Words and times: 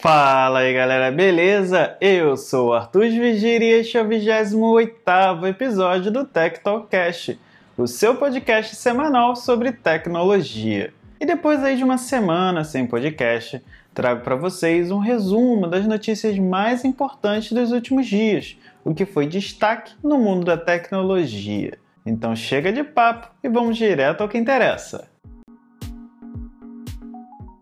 Fala 0.00 0.60
aí 0.60 0.72
galera, 0.72 1.10
beleza? 1.12 1.94
Eu 2.00 2.34
sou 2.34 2.68
o 2.68 2.72
Arthur 2.72 3.04
e 3.04 3.64
este 3.66 3.98
é 3.98 4.02
o 4.02 4.08
28 4.08 5.46
episódio 5.46 6.10
do 6.10 6.24
Tech 6.24 6.58
Talkcast, 6.60 7.38
o 7.76 7.86
seu 7.86 8.14
podcast 8.14 8.74
semanal 8.76 9.36
sobre 9.36 9.72
tecnologia. 9.72 10.90
E 11.20 11.26
depois 11.26 11.62
aí 11.62 11.76
de 11.76 11.84
uma 11.84 11.98
semana 11.98 12.64
sem 12.64 12.86
podcast, 12.86 13.62
trago 13.92 14.22
para 14.22 14.36
vocês 14.36 14.90
um 14.90 15.00
resumo 15.00 15.66
das 15.66 15.84
notícias 15.86 16.38
mais 16.38 16.82
importantes 16.82 17.52
dos 17.52 17.70
últimos 17.70 18.06
dias, 18.06 18.56
o 18.82 18.94
que 18.94 19.04
foi 19.04 19.26
destaque 19.26 19.92
no 20.02 20.16
mundo 20.16 20.46
da 20.46 20.56
tecnologia. 20.56 21.76
Então 22.06 22.34
chega 22.34 22.72
de 22.72 22.82
papo 22.82 23.28
e 23.44 23.50
vamos 23.50 23.76
direto 23.76 24.22
ao 24.22 24.30
que 24.30 24.38
interessa. 24.38 25.09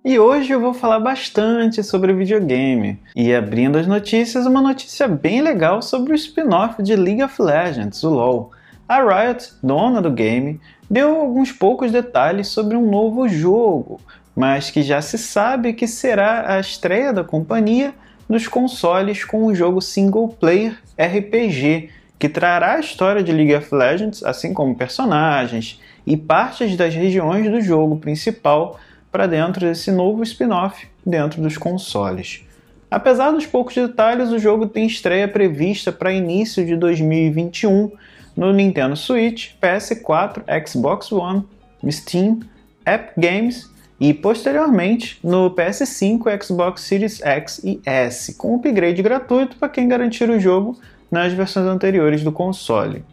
E 0.04 0.16
hoje 0.16 0.52
eu 0.52 0.60
vou 0.60 0.72
falar 0.72 1.00
bastante 1.00 1.82
sobre 1.82 2.12
videogame. 2.12 3.00
E 3.16 3.34
abrindo 3.34 3.76
as 3.76 3.86
notícias, 3.86 4.46
uma 4.46 4.62
notícia 4.62 5.08
bem 5.08 5.42
legal 5.42 5.82
sobre 5.82 6.12
o 6.12 6.14
spin-off 6.14 6.80
de 6.80 6.94
League 6.94 7.22
of 7.22 7.42
Legends, 7.42 8.04
o 8.04 8.10
LoL. 8.10 8.52
A 8.88 9.02
Riot, 9.02 9.54
dona 9.60 10.00
do 10.00 10.10
game, 10.10 10.60
deu 10.88 11.16
alguns 11.16 11.50
poucos 11.50 11.90
detalhes 11.90 12.46
sobre 12.46 12.76
um 12.76 12.88
novo 12.88 13.28
jogo, 13.28 14.00
mas 14.36 14.70
que 14.70 14.82
já 14.82 15.02
se 15.02 15.18
sabe 15.18 15.72
que 15.72 15.88
será 15.88 16.54
a 16.54 16.60
estreia 16.60 17.12
da 17.12 17.24
companhia 17.24 17.92
nos 18.28 18.46
consoles 18.46 19.24
com 19.24 19.46
um 19.46 19.54
jogo 19.54 19.80
single 19.80 20.28
player 20.28 20.78
RPG, 20.96 21.90
que 22.18 22.28
trará 22.28 22.74
a 22.74 22.80
história 22.80 23.22
de 23.22 23.32
League 23.32 23.54
of 23.54 23.74
Legends, 23.74 24.22
assim 24.22 24.54
como 24.54 24.76
personagens 24.76 25.80
e 26.06 26.16
partes 26.16 26.76
das 26.76 26.94
regiões 26.94 27.50
do 27.50 27.60
jogo 27.60 27.96
principal 27.96 28.78
para 29.10 29.26
dentro 29.26 29.60
desse 29.60 29.90
novo 29.90 30.22
spin-off 30.22 30.86
dentro 31.04 31.40
dos 31.42 31.56
consoles. 31.56 32.44
Apesar 32.90 33.30
dos 33.30 33.46
poucos 33.46 33.74
detalhes, 33.74 34.30
o 34.30 34.38
jogo 34.38 34.66
tem 34.66 34.86
estreia 34.86 35.28
prevista 35.28 35.92
para 35.92 36.12
início 36.12 36.64
de 36.64 36.74
2021 36.76 37.92
no 38.36 38.52
Nintendo 38.52 38.96
Switch, 38.96 39.50
PS4, 39.60 40.42
Xbox 40.66 41.12
One, 41.12 41.44
Steam, 41.90 42.40
Epic 42.86 43.12
Games 43.16 43.70
e 44.00 44.14
posteriormente 44.14 45.18
no 45.22 45.50
PS5, 45.50 46.42
Xbox 46.44 46.82
Series 46.82 47.20
X 47.20 47.60
e 47.64 47.80
S, 47.84 48.34
com 48.34 48.56
upgrade 48.56 49.02
gratuito 49.02 49.56
para 49.56 49.68
quem 49.68 49.88
garantir 49.88 50.30
o 50.30 50.38
jogo 50.40 50.78
nas 51.10 51.32
versões 51.32 51.66
anteriores 51.66 52.22
do 52.22 52.30
console. 52.30 53.04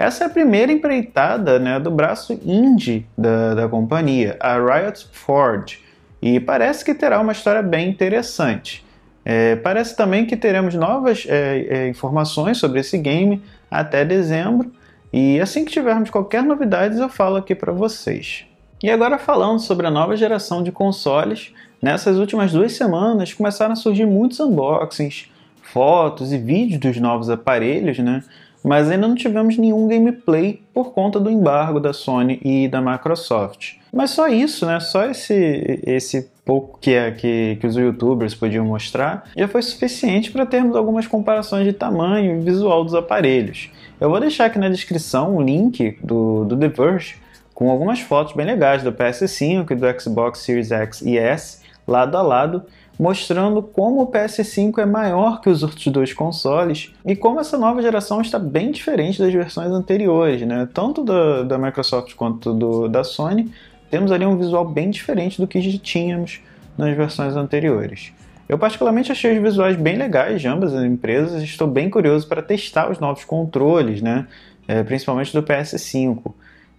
Essa 0.00 0.24
é 0.24 0.26
a 0.28 0.30
primeira 0.30 0.72
empreitada 0.72 1.58
né, 1.58 1.78
do 1.78 1.90
braço 1.90 2.32
indie 2.42 3.04
da, 3.18 3.52
da 3.52 3.68
companhia, 3.68 4.34
a 4.40 4.54
Riot 4.54 5.06
Forge, 5.12 5.78
e 6.22 6.40
parece 6.40 6.82
que 6.82 6.94
terá 6.94 7.20
uma 7.20 7.32
história 7.32 7.60
bem 7.60 7.90
interessante. 7.90 8.82
É, 9.22 9.56
parece 9.56 9.94
também 9.94 10.24
que 10.24 10.38
teremos 10.38 10.74
novas 10.74 11.26
é, 11.28 11.66
é, 11.68 11.88
informações 11.88 12.56
sobre 12.56 12.80
esse 12.80 12.96
game 12.96 13.42
até 13.70 14.02
dezembro, 14.02 14.72
e 15.12 15.38
assim 15.38 15.66
que 15.66 15.70
tivermos 15.70 16.08
qualquer 16.08 16.42
novidade 16.42 16.98
eu 16.98 17.10
falo 17.10 17.36
aqui 17.36 17.54
para 17.54 17.70
vocês. 17.70 18.46
E 18.82 18.90
agora 18.90 19.18
falando 19.18 19.58
sobre 19.58 19.86
a 19.86 19.90
nova 19.90 20.16
geração 20.16 20.62
de 20.62 20.72
consoles, 20.72 21.52
nessas 21.82 22.16
últimas 22.16 22.52
duas 22.52 22.72
semanas 22.72 23.34
começaram 23.34 23.74
a 23.74 23.76
surgir 23.76 24.06
muitos 24.06 24.40
unboxings, 24.40 25.30
fotos 25.60 26.32
e 26.32 26.38
vídeos 26.38 26.80
dos 26.80 26.96
novos 26.96 27.28
aparelhos, 27.28 27.98
né? 27.98 28.22
Mas 28.64 28.90
ainda 28.90 29.08
não 29.08 29.14
tivemos 29.14 29.56
nenhum 29.56 29.88
gameplay 29.88 30.62
por 30.72 30.92
conta 30.92 31.18
do 31.18 31.30
embargo 31.30 31.80
da 31.80 31.92
Sony 31.92 32.40
e 32.44 32.68
da 32.68 32.80
Microsoft. 32.80 33.74
Mas 33.92 34.10
só 34.10 34.28
isso, 34.28 34.66
né? 34.66 34.78
Só 34.78 35.04
esse, 35.06 35.80
esse 35.86 36.30
pouco 36.44 36.78
que, 36.80 36.92
é, 36.92 37.10
que, 37.10 37.56
que 37.60 37.66
os 37.66 37.76
youtubers 37.76 38.34
podiam 38.34 38.64
mostrar 38.64 39.24
já 39.36 39.48
foi 39.48 39.62
suficiente 39.62 40.30
para 40.30 40.46
termos 40.46 40.76
algumas 40.76 41.06
comparações 41.06 41.64
de 41.64 41.72
tamanho 41.72 42.36
e 42.36 42.44
visual 42.44 42.84
dos 42.84 42.94
aparelhos. 42.94 43.70
Eu 44.00 44.08
vou 44.08 44.20
deixar 44.20 44.46
aqui 44.46 44.58
na 44.58 44.68
descrição 44.68 45.36
um 45.36 45.42
link 45.42 45.98
do, 46.02 46.44
do 46.44 46.56
The 46.56 46.68
Verge 46.68 47.16
com 47.54 47.70
algumas 47.70 48.00
fotos 48.00 48.32
bem 48.32 48.46
legais 48.46 48.82
do 48.82 48.92
PS5 48.92 49.70
e 49.70 49.74
do 49.74 50.00
Xbox 50.00 50.38
Series 50.40 50.72
X 50.72 51.02
e 51.02 51.18
S 51.18 51.60
lado 51.86 52.16
a 52.16 52.22
lado 52.22 52.62
mostrando 53.00 53.62
como 53.62 54.02
o 54.02 54.06
PS5 54.12 54.76
é 54.76 54.84
maior 54.84 55.40
que 55.40 55.48
os 55.48 55.62
outros 55.62 55.86
dois 55.86 56.12
consoles 56.12 56.92
e 57.02 57.16
como 57.16 57.40
essa 57.40 57.56
nova 57.56 57.80
geração 57.80 58.20
está 58.20 58.38
bem 58.38 58.70
diferente 58.70 59.18
das 59.18 59.32
versões 59.32 59.70
anteriores, 59.70 60.42
né? 60.42 60.68
Tanto 60.74 61.02
da, 61.02 61.42
da 61.42 61.56
Microsoft 61.56 62.14
quanto 62.14 62.52
do, 62.52 62.88
da 62.88 63.02
Sony, 63.02 63.50
temos 63.90 64.12
ali 64.12 64.26
um 64.26 64.36
visual 64.36 64.68
bem 64.68 64.90
diferente 64.90 65.40
do 65.40 65.48
que 65.48 65.62
já 65.62 65.78
tínhamos 65.78 66.40
nas 66.76 66.94
versões 66.94 67.36
anteriores. 67.36 68.12
Eu 68.46 68.58
particularmente 68.58 69.10
achei 69.10 69.34
os 69.34 69.42
visuais 69.42 69.76
bem 69.76 69.96
legais 69.96 70.38
de 70.38 70.46
ambas 70.46 70.74
as 70.74 70.84
empresas 70.84 71.42
estou 71.42 71.66
bem 71.66 71.88
curioso 71.88 72.28
para 72.28 72.42
testar 72.42 72.90
os 72.90 72.98
novos 72.98 73.24
controles, 73.24 74.02
né? 74.02 74.26
É, 74.68 74.82
principalmente 74.82 75.32
do 75.32 75.42
PS5 75.42 76.34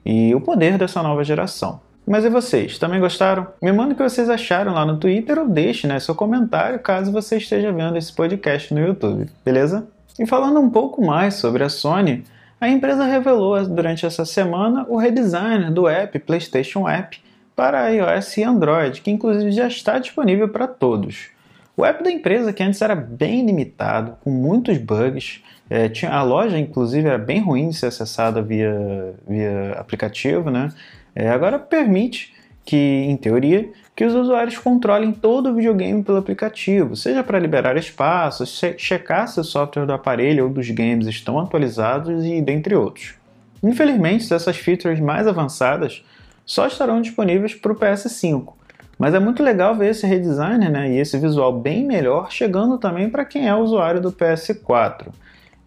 e 0.06 0.36
o 0.36 0.40
poder 0.40 0.78
dessa 0.78 1.02
nova 1.02 1.24
geração. 1.24 1.82
Mas 2.12 2.26
e 2.26 2.30
vocês? 2.30 2.78
Também 2.78 3.00
gostaram? 3.00 3.48
Me 3.62 3.72
manda 3.72 3.94
o 3.94 3.96
que 3.96 4.04
vocês 4.04 4.30
acharam 4.30 4.74
lá 4.74 4.86
no 4.86 4.98
Twitter 4.98 5.40
ou 5.40 5.48
deixe 5.48 5.88
né, 5.88 5.98
seu 5.98 6.14
comentário 6.14 6.78
caso 6.78 7.10
você 7.10 7.38
esteja 7.38 7.72
vendo 7.72 7.98
esse 7.98 8.12
podcast 8.12 8.74
no 8.74 8.82
YouTube, 8.82 9.30
beleza? 9.46 9.88
E 10.20 10.26
falando 10.26 10.60
um 10.60 10.70
pouco 10.70 11.02
mais 11.02 11.36
sobre 11.36 11.64
a 11.64 11.70
Sony, 11.70 12.26
a 12.60 12.68
empresa 12.68 13.06
revelou 13.06 13.66
durante 13.66 14.06
essa 14.06 14.26
semana 14.26 14.86
o 14.90 14.98
redesign 14.98 15.72
do 15.72 15.88
app 15.88 16.20
PlayStation 16.20 16.86
App 16.86 17.18
para 17.56 17.88
iOS 17.88 18.36
e 18.36 18.44
Android, 18.44 19.00
que 19.00 19.10
inclusive 19.10 19.50
já 19.54 19.70
está 19.70 19.98
disponível 19.98 20.50
para 20.50 20.68
todos. 20.68 21.30
O 21.78 21.86
app 21.86 22.04
da 22.04 22.12
empresa, 22.12 22.52
que 22.52 22.62
antes 22.62 22.82
era 22.82 22.94
bem 22.94 23.46
limitado, 23.46 24.18
com 24.22 24.30
muitos 24.30 24.78
bugs, 24.78 25.42
é, 25.70 25.88
tinha, 25.88 26.12
a 26.12 26.22
loja 26.22 26.60
inclusive 26.60 27.08
era 27.08 27.18
bem 27.18 27.40
ruim 27.40 27.70
de 27.70 27.78
ser 27.78 27.86
acessada 27.86 28.42
via, 28.42 29.14
via 29.26 29.78
aplicativo, 29.80 30.52
né? 30.52 30.68
É, 31.16 31.30
agora 31.30 31.60
permite 31.60 32.34
que, 32.66 32.78
em 32.78 33.18
teoria, 33.18 33.70
que 33.96 34.06
os 34.06 34.14
usuários 34.14 34.58
controlem 34.58 35.12
todo 35.12 35.50
o 35.50 35.56
videogame 35.56 36.04
pelo 36.04 36.18
aplicativo, 36.18 36.96
seja 36.96 37.24
para 37.24 37.40
liberar 37.40 37.76
espaço, 37.78 38.46
checar 38.78 39.28
se 39.28 39.40
o 39.40 39.44
software 39.44 39.86
do 39.86 39.94
aparelho 39.94 40.46
ou 40.46 40.50
dos 40.50 40.70
games 40.70 41.08
estão 41.08 41.40
atualizados 41.40 42.24
e 42.26 42.42
dentre 42.42 42.76
outros. 42.76 43.16
Infelizmente, 43.64 44.34
essas 44.34 44.58
features 44.58 45.00
mais 45.00 45.28
avançadas 45.28 46.04
só 46.46 46.66
estarão 46.66 47.02
disponíveis 47.02 47.54
para 47.54 47.72
o 47.72 47.76
PS5, 47.76 48.54
mas 48.98 49.14
é 49.14 49.20
muito 49.20 49.44
legal 49.44 49.76
ver 49.76 49.92
esse 49.92 50.06
redesign 50.08 50.70
né, 50.70 50.92
e 50.92 50.98
esse 50.98 51.18
visual 51.18 51.60
bem 51.60 51.86
melhor 51.86 52.32
chegando 52.32 52.78
também 52.78 53.10
para 53.10 53.26
quem 53.26 53.48
é 53.48 53.56
usuário 53.56 54.02
do 54.02 54.12
PS4. 54.12 55.08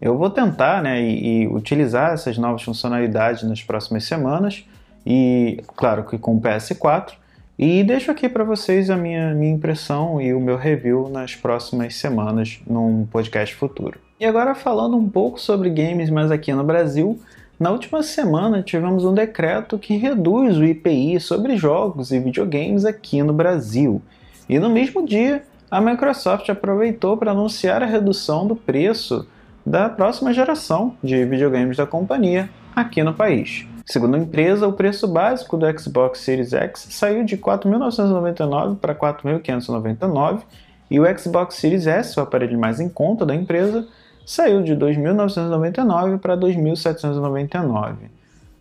Eu 0.01 0.17
vou 0.17 0.29
tentar 0.29 0.83
né, 0.83 1.01
e, 1.01 1.43
e 1.43 1.47
utilizar 1.47 2.13
essas 2.13 2.37
novas 2.37 2.63
funcionalidades 2.63 3.43
nas 3.43 3.63
próximas 3.63 4.03
semanas 4.03 4.65
e 5.05 5.61
claro 5.75 6.03
que 6.03 6.17
com 6.17 6.35
o 6.35 6.41
PS4. 6.41 7.13
E 7.57 7.83
deixo 7.83 8.11
aqui 8.11 8.27
para 8.27 8.43
vocês 8.43 8.89
a 8.89 8.97
minha, 8.97 9.33
minha 9.33 9.53
impressão 9.53 10.19
e 10.19 10.33
o 10.33 10.41
meu 10.41 10.57
review 10.57 11.07
nas 11.07 11.35
próximas 11.35 11.95
semanas 11.95 12.59
num 12.67 13.05
podcast 13.05 13.55
futuro. 13.55 13.99
E 14.19 14.25
agora 14.25 14.53
falando 14.55 14.97
um 14.97 15.07
pouco 15.07 15.39
sobre 15.39 15.69
games, 15.69 16.09
mas 16.09 16.31
aqui 16.31 16.53
no 16.53 16.63
Brasil, 16.63 17.17
na 17.57 17.71
última 17.71 18.03
semana 18.03 18.61
tivemos 18.61 19.05
um 19.05 19.13
decreto 19.13 19.79
que 19.79 19.95
reduz 19.95 20.57
o 20.57 20.65
IPI 20.65 21.19
sobre 21.21 21.55
jogos 21.55 22.11
e 22.11 22.19
videogames 22.19 22.83
aqui 22.83 23.23
no 23.23 23.31
Brasil. 23.31 24.01
E 24.49 24.59
no 24.59 24.69
mesmo 24.69 25.05
dia, 25.05 25.43
a 25.71 25.79
Microsoft 25.79 26.49
aproveitou 26.49 27.15
para 27.15 27.31
anunciar 27.31 27.81
a 27.81 27.85
redução 27.85 28.45
do 28.45 28.55
preço 28.55 29.27
da 29.65 29.89
próxima 29.89 30.33
geração 30.33 30.95
de 31.01 31.25
videogames 31.25 31.77
da 31.77 31.87
companhia 31.87 32.49
aqui 32.75 33.01
no 33.01 33.13
país. 33.13 33.65
Segundo 33.85 34.15
a 34.15 34.19
empresa, 34.19 34.67
o 34.67 34.73
preço 34.73 35.07
básico 35.07 35.55
do 35.55 35.79
Xbox 35.79 36.19
Series 36.19 36.53
X 36.53 36.87
saiu 36.89 37.23
de 37.23 37.37
4.999 37.37 38.77
para 38.79 38.95
4.599 38.95 40.41
e 40.89 40.99
o 40.99 41.19
Xbox 41.19 41.55
Series 41.55 41.85
S, 41.85 42.19
o 42.19 42.23
aparelho 42.23 42.59
mais 42.59 42.79
em 42.79 42.89
conta 42.89 43.25
da 43.25 43.35
empresa, 43.35 43.87
saiu 44.25 44.63
de 44.63 44.75
2.999 44.75 46.19
para 46.19 46.35
2.799. 46.35 47.95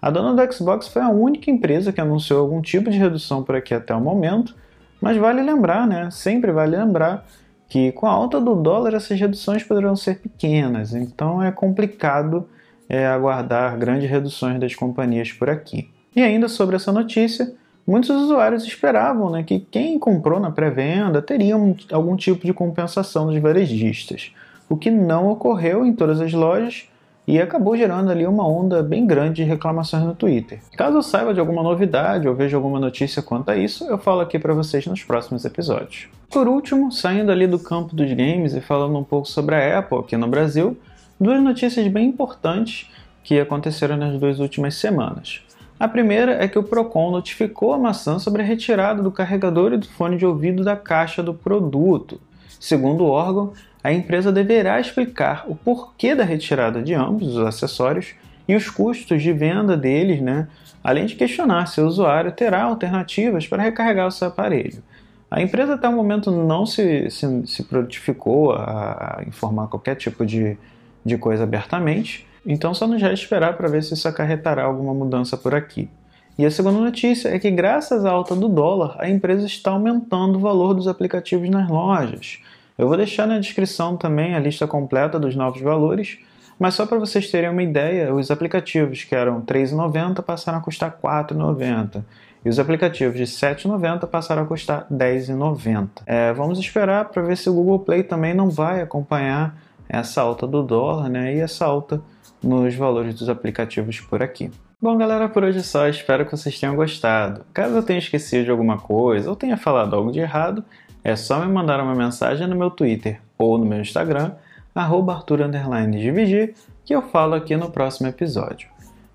A 0.00 0.10
dona 0.10 0.34
do 0.34 0.52
Xbox 0.52 0.88
foi 0.88 1.00
a 1.00 1.08
única 1.08 1.50
empresa 1.50 1.90
que 1.90 2.02
anunciou 2.02 2.40
algum 2.40 2.60
tipo 2.60 2.90
de 2.90 2.98
redução 2.98 3.42
por 3.42 3.56
aqui 3.56 3.72
até 3.72 3.94
o 3.94 4.00
momento, 4.00 4.54
mas 5.00 5.16
vale 5.16 5.42
lembrar, 5.42 5.86
né? 5.86 6.10
Sempre 6.10 6.52
vale 6.52 6.76
lembrar 6.76 7.26
que 7.66 7.92
com 7.92 8.06
a 8.06 8.10
alta 8.10 8.38
do 8.38 8.54
dólar 8.54 8.92
essas 8.92 9.18
reduções 9.18 9.62
poderão 9.62 9.96
ser 9.96 10.18
pequenas, 10.18 10.94
então 10.94 11.42
é 11.42 11.50
complicado 11.50 12.46
é, 12.88 13.06
aguardar 13.06 13.76
grandes 13.78 14.08
reduções 14.08 14.60
das 14.60 14.74
companhias 14.74 15.32
por 15.32 15.48
aqui. 15.48 15.90
E 16.14 16.22
ainda 16.22 16.48
sobre 16.48 16.76
essa 16.76 16.92
notícia, 16.92 17.52
muitos 17.86 18.10
usuários 18.10 18.64
esperavam 18.64 19.30
né, 19.30 19.42
que 19.42 19.58
quem 19.58 19.98
comprou 19.98 20.38
na 20.38 20.50
pré-venda 20.50 21.20
teria 21.20 21.56
um, 21.56 21.74
algum 21.90 22.16
tipo 22.16 22.46
de 22.46 22.52
compensação 22.52 23.26
dos 23.26 23.38
varejistas, 23.38 24.32
o 24.68 24.76
que 24.76 24.90
não 24.90 25.28
ocorreu 25.28 25.84
em 25.84 25.92
todas 25.92 26.20
as 26.20 26.32
lojas, 26.32 26.88
e 27.26 27.40
acabou 27.40 27.76
gerando 27.76 28.10
ali 28.10 28.26
uma 28.26 28.46
onda 28.46 28.82
bem 28.82 29.06
grande 29.06 29.36
de 29.36 29.44
reclamações 29.44 30.04
no 30.04 30.14
Twitter. 30.14 30.60
Caso 30.76 30.98
eu 30.98 31.02
saiba 31.02 31.32
de 31.32 31.40
alguma 31.40 31.62
novidade 31.62 32.28
ou 32.28 32.34
veja 32.34 32.56
alguma 32.56 32.78
notícia 32.78 33.22
quanto 33.22 33.50
a 33.50 33.56
isso, 33.56 33.84
eu 33.84 33.96
falo 33.96 34.20
aqui 34.20 34.38
para 34.38 34.52
vocês 34.52 34.86
nos 34.86 35.02
próximos 35.02 35.44
episódios. 35.44 36.08
Por 36.30 36.46
último, 36.46 36.92
saindo 36.92 37.32
ali 37.32 37.46
do 37.46 37.58
campo 37.58 37.94
dos 37.94 38.12
games 38.12 38.54
e 38.54 38.60
falando 38.60 38.98
um 38.98 39.04
pouco 39.04 39.26
sobre 39.26 39.54
a 39.54 39.78
Apple 39.78 39.98
aqui 40.00 40.16
no 40.16 40.28
Brasil, 40.28 40.76
duas 41.20 41.42
notícias 41.42 41.86
bem 41.88 42.08
importantes 42.08 42.90
que 43.22 43.40
aconteceram 43.40 43.96
nas 43.96 44.18
duas 44.18 44.38
últimas 44.38 44.74
semanas. 44.74 45.42
A 45.78 45.88
primeira 45.88 46.32
é 46.42 46.46
que 46.46 46.58
o 46.58 46.62
Procon 46.62 47.10
notificou 47.10 47.72
a 47.72 47.78
maçã 47.78 48.18
sobre 48.18 48.42
a 48.42 48.44
retirada 48.44 49.02
do 49.02 49.10
carregador 49.10 49.72
e 49.72 49.78
do 49.78 49.88
fone 49.88 50.16
de 50.16 50.24
ouvido 50.24 50.62
da 50.62 50.76
caixa 50.76 51.22
do 51.22 51.34
produto. 51.34 52.20
Segundo 52.60 53.04
o 53.04 53.08
órgão, 53.08 53.52
a 53.82 53.92
empresa 53.92 54.30
deverá 54.30 54.80
explicar 54.80 55.44
o 55.48 55.54
porquê 55.54 56.14
da 56.14 56.24
retirada 56.24 56.80
de 56.80 56.94
ambos 56.94 57.36
os 57.36 57.44
acessórios 57.44 58.14
e 58.46 58.54
os 58.54 58.70
custos 58.70 59.22
de 59.22 59.32
venda 59.32 59.76
deles, 59.76 60.20
né? 60.20 60.48
além 60.82 61.06
de 61.06 61.16
questionar 61.16 61.66
se 61.66 61.80
o 61.80 61.86
usuário 61.86 62.30
terá 62.32 62.62
alternativas 62.62 63.46
para 63.46 63.62
recarregar 63.62 64.06
o 64.06 64.10
seu 64.10 64.28
aparelho. 64.28 64.82
A 65.30 65.40
empresa 65.40 65.74
até 65.74 65.88
o 65.88 65.92
momento 65.92 66.30
não 66.30 66.64
se, 66.64 67.10
se, 67.10 67.46
se 67.46 67.64
prontificou 67.64 68.52
a, 68.52 69.22
informar 69.26 69.66
qualquer 69.66 69.96
tipo 69.96 70.24
de, 70.24 70.56
de 71.04 71.18
coisa 71.18 71.44
abertamente, 71.44 72.26
então 72.46 72.74
só 72.74 72.86
nos 72.86 73.00
resta 73.00 73.22
esperar 73.24 73.56
para 73.56 73.68
ver 73.68 73.82
se 73.82 73.94
isso 73.94 74.08
acarretará 74.08 74.64
alguma 74.64 74.94
mudança 74.94 75.36
por 75.36 75.54
aqui. 75.54 75.88
E 76.36 76.44
a 76.44 76.50
segunda 76.50 76.80
notícia 76.80 77.28
é 77.28 77.38
que, 77.38 77.50
graças 77.50 78.04
à 78.04 78.10
alta 78.10 78.34
do 78.34 78.48
dólar, 78.48 78.96
a 78.98 79.08
empresa 79.08 79.46
está 79.46 79.70
aumentando 79.70 80.36
o 80.36 80.40
valor 80.40 80.74
dos 80.74 80.88
aplicativos 80.88 81.48
nas 81.48 81.68
lojas. 81.68 82.40
Eu 82.76 82.88
vou 82.88 82.96
deixar 82.96 83.26
na 83.26 83.38
descrição 83.38 83.96
também 83.96 84.34
a 84.34 84.40
lista 84.40 84.66
completa 84.66 85.18
dos 85.18 85.36
novos 85.36 85.60
valores, 85.60 86.18
mas 86.58 86.74
só 86.74 86.86
para 86.86 86.98
vocês 86.98 87.30
terem 87.30 87.50
uma 87.50 87.62
ideia, 87.62 88.12
os 88.12 88.30
aplicativos 88.32 89.04
que 89.04 89.14
eram 89.14 89.38
R$ 89.38 89.44
3,90 89.46 90.22
passaram 90.22 90.58
a 90.58 90.60
custar 90.60 90.90
R$ 90.90 91.08
4,90 91.08 92.02
e 92.44 92.48
os 92.48 92.58
aplicativos 92.58 93.14
de 93.14 93.46
R$ 93.46 93.54
7,90 93.54 94.06
passaram 94.06 94.42
a 94.42 94.46
custar 94.46 94.86
R$ 94.90 94.96
10,90. 94.96 95.88
É, 96.04 96.32
vamos 96.32 96.58
esperar 96.58 97.06
para 97.06 97.22
ver 97.22 97.36
se 97.36 97.48
o 97.48 97.54
Google 97.54 97.78
Play 97.78 98.02
também 98.02 98.34
não 98.34 98.50
vai 98.50 98.82
acompanhar 98.82 99.56
essa 99.88 100.22
alta 100.22 100.46
do 100.46 100.62
dólar 100.62 101.08
né, 101.08 101.34
e 101.34 101.40
essa 101.40 101.64
alta 101.64 102.00
nos 102.42 102.74
valores 102.74 103.14
dos 103.14 103.28
aplicativos 103.28 104.00
por 104.00 104.22
aqui. 104.22 104.50
Bom, 104.80 104.98
galera, 104.98 105.28
por 105.28 105.44
hoje 105.44 105.60
é 105.60 105.62
só. 105.62 105.88
Espero 105.88 106.26
que 106.26 106.32
vocês 106.32 106.58
tenham 106.58 106.76
gostado. 106.76 107.44
Caso 107.54 107.74
eu 107.74 107.82
tenha 107.82 107.98
esquecido 107.98 108.44
de 108.44 108.50
alguma 108.50 108.76
coisa 108.76 109.30
ou 109.30 109.36
tenha 109.36 109.56
falado 109.56 109.96
algo 109.96 110.12
de 110.12 110.20
errado, 110.20 110.62
é 111.02 111.16
só 111.16 111.40
me 111.40 111.50
mandar 111.50 111.80
uma 111.80 111.94
mensagem 111.94 112.46
no 112.46 112.54
meu 112.54 112.70
Twitter 112.70 113.20
ou 113.38 113.56
no 113.56 113.64
meu 113.64 113.80
Instagram, 113.80 114.32
arthur__gbg, 114.74 116.54
que 116.84 116.94
eu 116.94 117.02
falo 117.02 117.34
aqui 117.34 117.56
no 117.56 117.70
próximo 117.70 118.08
episódio. 118.08 118.68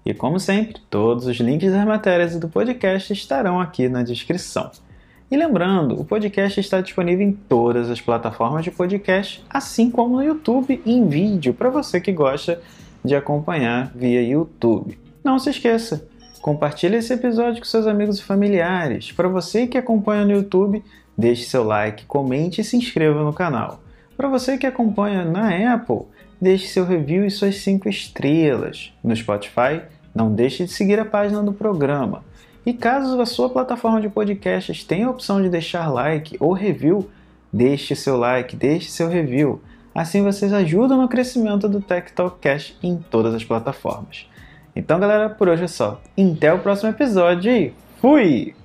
E 0.06 0.14
como 0.14 0.40
sempre, 0.40 0.82
todos 0.90 1.28
os 1.28 1.38
links 1.38 1.72
das 1.72 1.86
matérias 1.86 2.36
do 2.40 2.50
podcast 2.50 3.14
estarão 3.14 3.60
aqui 3.60 3.88
na 3.88 4.02
descrição. 4.02 4.72
E 5.32 5.38
lembrando, 5.38 6.00
o 6.00 6.06
podcast 6.06 6.60
está 6.60 6.82
disponível 6.82 7.28
em 7.28 7.32
todas 7.32 7.90
as 7.90 8.02
plataformas 8.02 8.64
de 8.64 8.72
podcast, 8.72 9.44
assim 9.50 9.92
como 9.92 10.18
no 10.18 10.24
YouTube 10.24 10.82
em 10.86 11.08
vídeo, 11.08 11.54
para 11.54 11.70
você 11.70 12.02
que 12.02 12.12
gosta 12.12 12.62
de 13.06 13.16
acompanhar 13.16 13.92
via 13.96 14.22
YouTube. 14.22 14.98
Não 15.24 15.38
se 15.38 15.52
esqueça, 15.52 16.08
compartilhe 16.42 16.96
esse 16.96 17.14
episódio 17.14 17.60
com 17.60 17.66
seus 17.66 17.86
amigos 17.86 18.20
e 18.20 18.24
familiares. 18.24 19.12
Para 19.12 19.28
você 19.28 19.68
que 19.68 19.78
acompanha 19.78 20.26
no 20.26 20.32
YouTube, 20.32 20.84
Deixe 21.20 21.44
seu 21.44 21.66
like, 21.66 22.06
comente 22.06 22.62
e 22.62 22.64
se 22.64 22.78
inscreva 22.78 23.22
no 23.26 23.34
canal. 23.34 23.84
Para 24.16 24.30
você 24.30 24.58
que 24.58 24.66
acompanha 24.66 25.26
na 25.26 25.74
Apple, 25.74 26.04
deixe 26.40 26.68
seu 26.68 26.86
review 26.86 27.26
e 27.26 27.30
suas 27.30 27.58
5 27.58 27.90
estrelas. 27.90 28.94
No 29.04 29.14
Spotify, 29.14 29.82
não 30.16 30.34
deixe 30.34 30.64
de 30.64 30.72
seguir 30.72 30.98
a 30.98 31.04
página 31.04 31.44
do 31.44 31.52
programa. 31.52 32.24
E 32.66 32.74
caso 32.74 33.20
a 33.20 33.26
sua 33.26 33.50
plataforma 33.50 34.02
de 34.02 34.10
podcasts 34.10 34.84
tenha 34.84 35.08
a 35.08 35.10
opção 35.10 35.42
de 35.42 35.50
deixar 35.50 35.88
like 35.88 36.38
ou 36.40 36.54
review, 36.54 37.10
deixe 37.52 37.96
seu 37.96 38.18
like, 38.18 38.56
deixe 38.56 38.90
seu 38.92 39.08
review. 39.08 39.62
Assim 39.94 40.22
vocês 40.24 40.54
ajudam 40.54 41.02
no 41.02 41.08
crescimento 41.08 41.68
do 41.68 41.82
Tech 41.82 42.12
Talk 42.14 42.38
Cash 42.40 42.78
em 42.84 42.98
todas 42.98 43.34
as 43.34 43.44
plataformas. 43.44 44.30
Então, 44.76 45.00
galera, 45.00 45.30
por 45.30 45.48
hoje 45.48 45.64
é 45.64 45.68
só. 45.68 46.00
Até 46.18 46.54
o 46.54 46.60
próximo 46.60 46.90
episódio 46.90 47.52
e 47.52 47.74
fui! 48.00 48.59